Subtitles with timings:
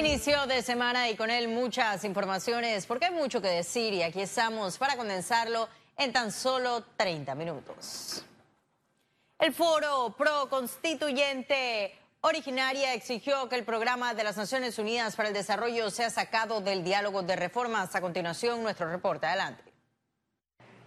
[0.00, 4.22] Inicio de semana y con él muchas informaciones porque hay mucho que decir y aquí
[4.22, 8.24] estamos para condensarlo en tan solo 30 minutos.
[9.38, 15.34] El foro pro constituyente originaria exigió que el programa de las Naciones Unidas para el
[15.34, 17.94] Desarrollo sea sacado del diálogo de reformas.
[17.94, 19.26] A continuación, nuestro reporte.
[19.26, 19.62] Adelante.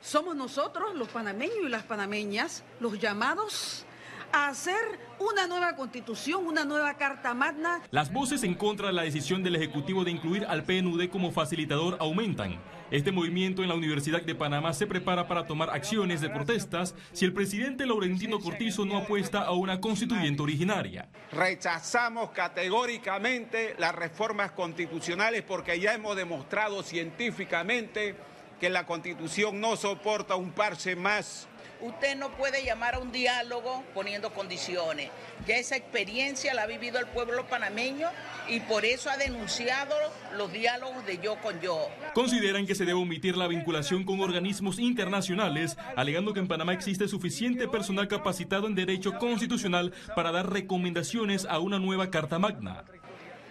[0.00, 3.84] Somos nosotros, los panameños y las panameñas, los llamados
[4.32, 7.82] a hacer una nueva constitución, una nueva carta magna.
[7.90, 11.96] Las voces en contra de la decisión del Ejecutivo de incluir al PNUD como facilitador
[12.00, 12.58] aumentan.
[12.90, 17.24] Este movimiento en la Universidad de Panamá se prepara para tomar acciones de protestas si
[17.24, 21.08] el presidente Laurentino Cortizo no apuesta a una constituyente originaria.
[21.30, 28.14] Rechazamos categóricamente las reformas constitucionales porque ya hemos demostrado científicamente
[28.60, 31.48] que la constitución no soporta un parche más
[31.82, 35.10] usted no puede llamar a un diálogo poniendo condiciones.
[35.46, 38.08] Ya esa experiencia la ha vivido el pueblo panameño
[38.48, 39.94] y por eso ha denunciado
[40.36, 41.88] los diálogos de yo con yo.
[42.14, 47.08] Consideran que se debe omitir la vinculación con organismos internacionales, alegando que en Panamá existe
[47.08, 52.84] suficiente personal capacitado en derecho constitucional para dar recomendaciones a una nueva Carta Magna.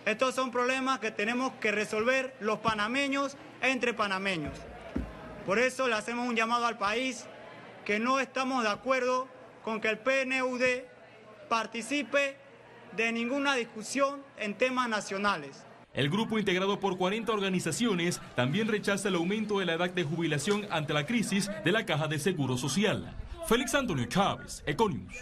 [0.06, 4.58] Estos son problemas que tenemos que resolver los panameños entre panameños.
[5.46, 7.26] Por eso le hacemos un llamado al país
[7.86, 9.28] que no estamos de acuerdo
[9.64, 10.62] con que el PNUD
[11.50, 12.38] participe
[12.96, 15.66] de ninguna discusión en temas nacionales.
[15.94, 20.66] El grupo integrado por 40 organizaciones también rechaza el aumento de la edad de jubilación
[20.72, 23.14] ante la crisis de la Caja de Seguro Social.
[23.48, 25.14] Félix Antonio Chávez, Econius.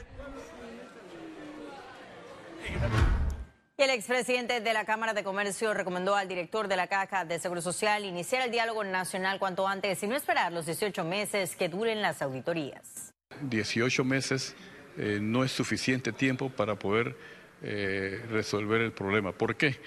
[3.79, 7.61] El expresidente de la Cámara de Comercio recomendó al director de la Caja de Seguro
[7.61, 12.01] Social iniciar el diálogo nacional cuanto antes y no esperar los 18 meses que duren
[12.01, 13.13] las auditorías.
[13.41, 14.53] 18 meses
[14.97, 17.15] eh, no es suficiente tiempo para poder
[17.61, 19.31] eh, resolver el problema.
[19.31, 19.77] ¿Por qué?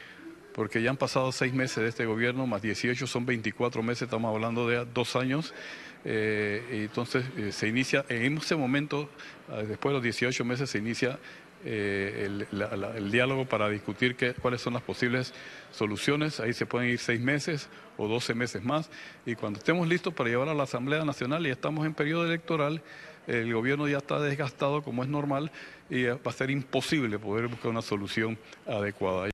[0.55, 4.35] Porque ya han pasado seis meses de este gobierno, más 18 son 24 meses, estamos
[4.35, 5.53] hablando de dos años.
[6.07, 7.25] Eh, y entonces
[7.55, 9.11] se inicia, en ese momento,
[9.69, 11.19] después de los 18 meses, se inicia
[11.65, 15.33] eh, el, diálogo para discutir qué, cuáles son las posibles
[15.71, 16.41] soluciones.
[16.41, 18.91] Ahí se pueden ir seis meses o doce meses más.
[19.27, 22.83] Y cuando estemos listos para llevar a la Asamblea Nacional y estamos en periodo electoral,
[23.27, 25.51] el gobierno ya está desgastado como es normal
[25.89, 29.31] y va a ser imposible poder buscar una solución adecuada.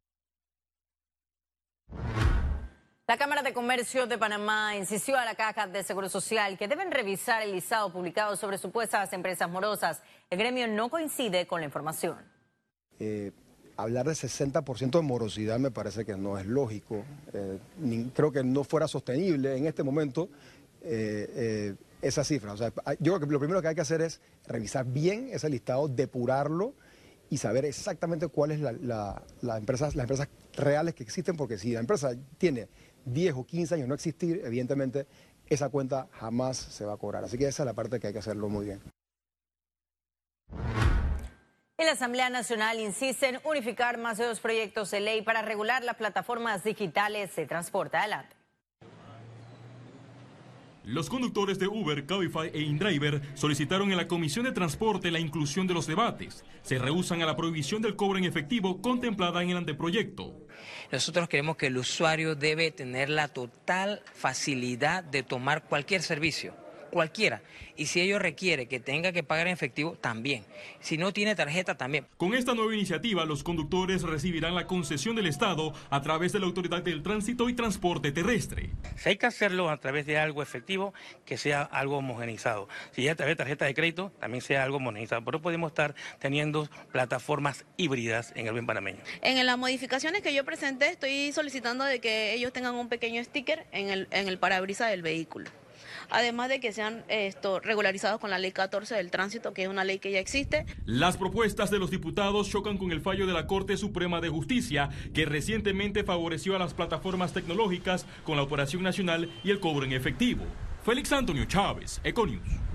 [3.08, 3.37] La Cámara
[3.78, 7.92] Comercio de Panamá insistió a la Caja de Seguro Social que deben revisar el listado
[7.92, 10.02] publicado sobre supuestas empresas morosas.
[10.28, 12.16] El gremio no coincide con la información.
[12.98, 13.30] Eh,
[13.76, 17.04] hablar de 60% de morosidad me parece que no es lógico.
[17.32, 17.60] Eh,
[18.16, 20.28] creo que no fuera sostenible en este momento
[20.82, 22.56] eh, esa cifra.
[22.56, 26.74] Yo creo que lo primero que hay que hacer es revisar bien ese listado, depurarlo
[27.30, 32.66] y saber exactamente cuáles son las empresas reales que existen, porque si la empresa tiene
[33.08, 35.06] 10 o 15 años no existir, evidentemente
[35.48, 37.24] esa cuenta jamás se va a cobrar.
[37.24, 38.80] Así que esa es la parte que hay que hacerlo muy bien.
[41.80, 45.84] En la Asamblea Nacional insiste en unificar más de dos proyectos de ley para regular
[45.84, 47.96] las plataformas digitales de transporte.
[47.96, 48.37] Adelante.
[50.88, 55.66] Los conductores de Uber, Cabify e InDriver solicitaron en la Comisión de Transporte la inclusión
[55.66, 56.46] de los debates.
[56.62, 60.46] Se rehusan a la prohibición del cobro en efectivo contemplada en el anteproyecto.
[60.90, 66.54] Nosotros creemos que el usuario debe tener la total facilidad de tomar cualquier servicio
[66.88, 67.42] cualquiera.
[67.76, 70.44] Y si ello requiere que tenga que pagar en efectivo, también.
[70.80, 72.06] Si no tiene tarjeta, también.
[72.16, 76.46] Con esta nueva iniciativa, los conductores recibirán la concesión del Estado a través de la
[76.46, 78.70] Autoridad del Tránsito y Transporte Terrestre.
[78.96, 80.92] Si hay que hacerlo a través de algo efectivo,
[81.24, 82.68] que sea algo homogenizado.
[82.92, 85.24] Si ya a través de tarjeta de crédito, también sea algo homogenizado.
[85.24, 88.98] Pero podemos estar teniendo plataformas híbridas en el bien panameño.
[89.22, 93.66] En las modificaciones que yo presenté, estoy solicitando de que ellos tengan un pequeño sticker
[93.72, 95.48] en el, en el parabrisas del vehículo
[96.10, 97.04] además de que sean
[97.62, 100.66] regularizados con la ley 14 del tránsito, que es una ley que ya existe.
[100.84, 104.90] Las propuestas de los diputados chocan con el fallo de la Corte Suprema de Justicia,
[105.14, 109.92] que recientemente favoreció a las plataformas tecnológicas con la operación nacional y el cobro en
[109.92, 110.44] efectivo.
[110.84, 112.67] Félix Antonio Chávez, Econius.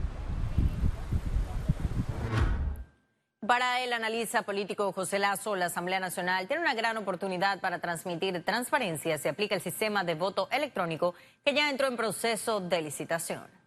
[3.45, 8.41] Para el analista político José Lazo, la Asamblea Nacional tiene una gran oportunidad para transmitir
[8.45, 11.13] transparencia si aplica el sistema de voto electrónico
[11.43, 13.62] que ya entró en proceso de licitación.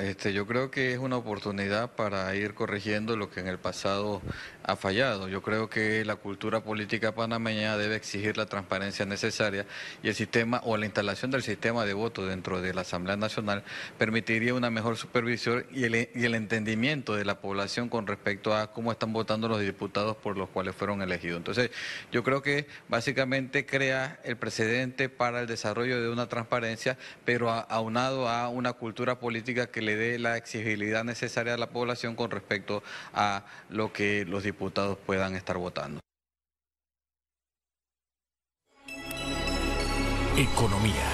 [0.00, 4.22] Este, yo creo que es una oportunidad para ir corrigiendo lo que en el pasado
[4.62, 5.28] ha fallado.
[5.28, 9.66] Yo creo que la cultura política panameña debe exigir la transparencia necesaria
[10.02, 13.64] y el sistema o la instalación del sistema de voto dentro de la Asamblea Nacional
[13.98, 18.72] permitiría una mejor supervisión y el, y el entendimiento de la población con respecto a
[18.72, 21.36] cómo están votando los diputados por los cuales fueron elegidos.
[21.36, 21.70] Entonces,
[22.10, 26.96] yo creo que básicamente crea el precedente para el desarrollo de una transparencia,
[27.26, 32.16] pero aunado a una cultura política que le dé la exigibilidad necesaria a la población
[32.16, 32.82] con respecto
[33.12, 36.00] a lo que los diputados puedan estar votando.
[40.36, 41.08] Economía.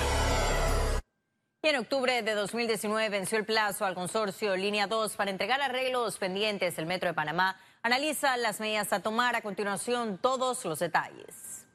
[1.60, 6.16] Y en octubre de 2019 venció el plazo al consorcio Línea 2 para entregar arreglos
[6.16, 7.58] pendientes del Metro de Panamá.
[7.82, 11.67] Analiza las medidas a tomar a continuación todos los detalles.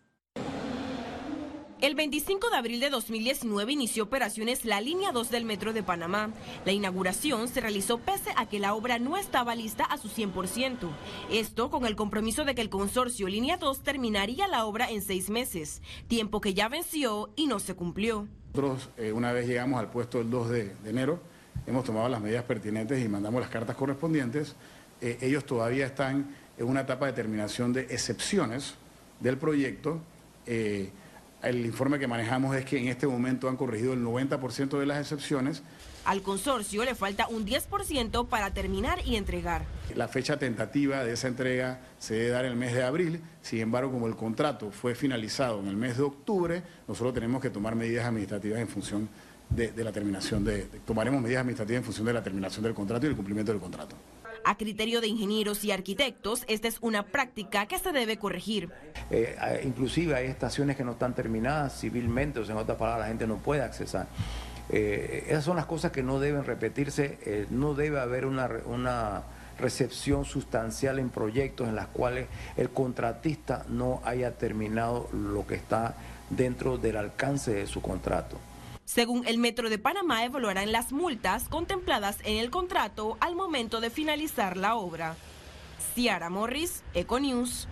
[1.83, 6.29] El 25 de abril de 2019 inició operaciones la línea 2 del Metro de Panamá.
[6.63, 10.89] La inauguración se realizó pese a que la obra no estaba lista a su 100%.
[11.29, 15.29] Esto con el compromiso de que el consorcio Línea 2 terminaría la obra en seis
[15.29, 18.29] meses, tiempo que ya venció y no se cumplió.
[18.53, 21.19] Nosotros, eh, una vez llegamos al puesto el 2 de, enero,
[21.67, 24.55] hemos tomado las medidas pertinentes y mandamos las cartas correspondientes.
[25.01, 28.75] Eh, ellos todavía están en una etapa de terminación de excepciones
[29.19, 29.99] del proyecto.
[30.45, 30.89] Eh,
[31.43, 34.99] el informe que manejamos es que en este momento han corregido el 90% de las
[34.99, 35.61] excepciones.
[36.05, 39.65] Al consorcio le falta un 10% para terminar y entregar.
[39.95, 43.59] La fecha tentativa de esa entrega se debe dar en el mes de abril, sin
[43.59, 47.75] embargo, como el contrato fue finalizado en el mes de octubre, nosotros tenemos que tomar
[47.75, 49.09] medidas administrativas en función
[49.49, 53.09] de, la terminación de, tomaremos medidas administrativas en función de la terminación del contrato y
[53.09, 53.95] el cumplimiento del contrato.
[54.45, 58.69] A criterio de ingenieros y arquitectos, esta es una práctica que se debe corregir.
[59.09, 63.07] Eh, inclusive hay estaciones que no están terminadas civilmente, o sea, en otras palabras, la
[63.07, 64.07] gente no puede accesar.
[64.69, 69.23] Eh, esas son las cosas que no deben repetirse, eh, no debe haber una, una
[69.59, 75.95] recepción sustancial en proyectos en las cuales el contratista no haya terminado lo que está
[76.29, 78.37] dentro del alcance de su contrato.
[78.93, 83.89] Según el Metro de Panamá, evaluarán las multas contempladas en el contrato al momento de
[83.89, 85.15] finalizar la obra.
[85.95, 87.67] Ciara Morris, Econews.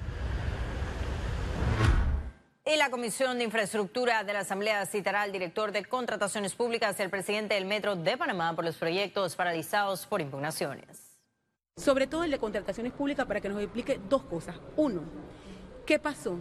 [2.65, 7.03] Y la Comisión de Infraestructura de la Asamblea citará al director de Contrataciones Públicas y
[7.03, 11.19] al presidente del Metro de Panamá por los proyectos paralizados por impugnaciones.
[11.77, 14.55] Sobre todo el de Contrataciones Públicas para que nos explique dos cosas.
[14.75, 15.03] Uno,
[15.85, 16.39] ¿qué pasó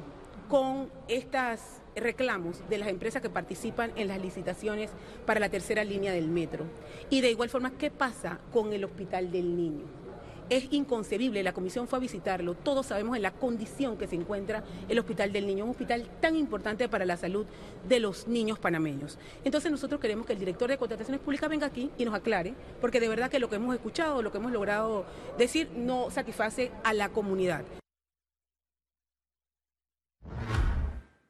[0.48, 4.91] con estas reclamos de las empresas que participan en las licitaciones
[5.26, 6.64] para la tercera línea del metro.
[7.11, 10.00] Y de igual forma, ¿qué pasa con el Hospital del Niño?
[10.49, 14.64] Es inconcebible, la comisión fue a visitarlo, todos sabemos en la condición que se encuentra
[14.88, 17.47] el Hospital del Niño, un hospital tan importante para la salud
[17.88, 19.17] de los niños panameños.
[19.44, 22.99] Entonces nosotros queremos que el director de contrataciones públicas venga aquí y nos aclare, porque
[22.99, 25.05] de verdad que lo que hemos escuchado, lo que hemos logrado
[25.38, 27.62] decir, no satisface a la comunidad.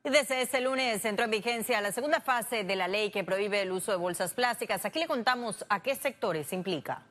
[0.02, 3.70] Desde este lunes entró en vigencia la segunda fase de la ley que prohíbe el
[3.70, 4.86] uso de bolsas plásticas.
[4.86, 7.02] Aquí le contamos a qué sectores implica.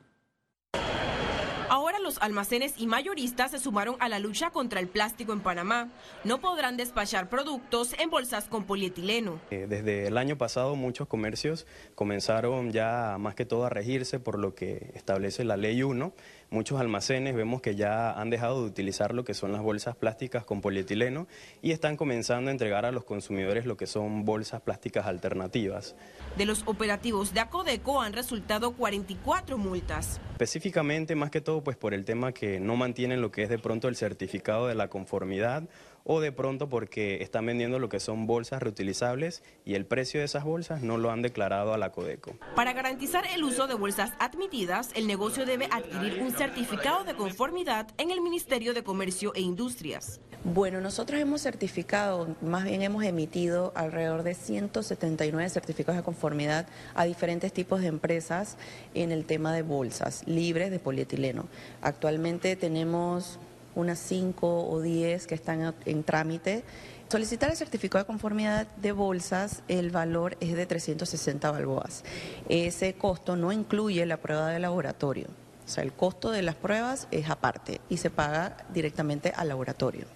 [2.10, 5.90] Los almacenes y mayoristas se sumaron a la lucha contra el plástico en Panamá.
[6.24, 9.40] No podrán despachar productos en bolsas con polietileno.
[9.52, 14.40] Eh, desde el año pasado muchos comercios comenzaron ya más que todo a regirse por
[14.40, 16.12] lo que establece la ley 1
[16.52, 20.44] Muchos almacenes vemos que ya han dejado de utilizar lo que son las bolsas plásticas
[20.44, 21.28] con polietileno
[21.62, 25.94] y están comenzando a entregar a los consumidores lo que son bolsas plásticas alternativas.
[26.36, 30.20] De los operativos de Acodeco han resultado 44 multas.
[30.32, 33.58] Específicamente, más que todo, pues por el tema que no mantienen lo que es de
[33.58, 35.64] pronto el certificado de la conformidad
[36.04, 40.26] o de pronto porque están vendiendo lo que son bolsas reutilizables y el precio de
[40.26, 42.32] esas bolsas no lo han declarado a la Codeco.
[42.56, 47.88] Para garantizar el uso de bolsas admitidas, el negocio debe adquirir un certificado de conformidad
[47.98, 50.20] en el Ministerio de Comercio e Industrias.
[50.42, 57.04] Bueno, nosotros hemos certificado, más bien hemos emitido alrededor de 179 certificados de conformidad a
[57.04, 58.56] diferentes tipos de empresas
[58.94, 61.46] en el tema de bolsas libres de polietileno.
[61.82, 63.38] Actualmente tenemos
[63.74, 66.64] unas 5 o 10 que están en trámite.
[67.08, 72.04] Solicitar el certificado de conformidad de bolsas, el valor es de 360 balboas.
[72.48, 75.26] Ese costo no incluye la prueba de laboratorio.
[75.66, 80.06] O sea, el costo de las pruebas es aparte y se paga directamente al laboratorio.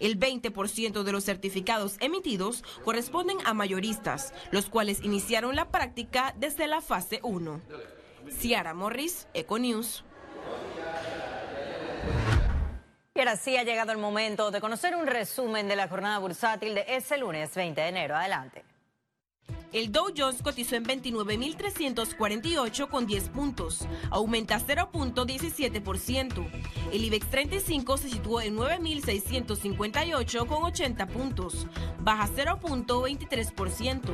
[0.00, 6.68] El 20% de los certificados emitidos corresponden a mayoristas, los cuales iniciaron la práctica desde
[6.68, 7.60] la fase 1.
[8.30, 10.04] Ciara Morris, Econews.
[13.18, 16.84] Y ahora ha llegado el momento de conocer un resumen de la jornada bursátil de
[16.86, 18.14] ese lunes 20 de enero.
[18.14, 18.62] Adelante.
[19.72, 26.48] El Dow Jones cotizó en 29.348 con 10 puntos, aumenta 0.17%.
[26.92, 31.66] El IBEX 35 se situó en 9.658 con 80 puntos,
[31.98, 34.12] baja 0.23%,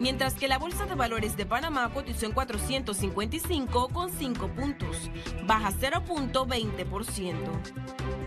[0.00, 5.08] mientras que la Bolsa de Valores de Panamá cotizó en 455 con 5 puntos,
[5.46, 8.19] baja 0.20%.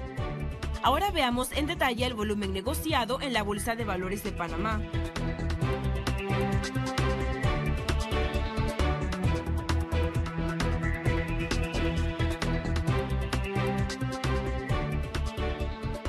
[0.83, 4.81] Ahora veamos en detalle el volumen negociado en la Bolsa de Valores de Panamá.